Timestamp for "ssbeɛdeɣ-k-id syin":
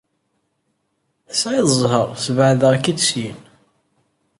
2.13-3.37